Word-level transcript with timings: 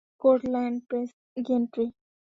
Court 0.21 0.41
land 0.53 0.77
gantry. 1.47 1.85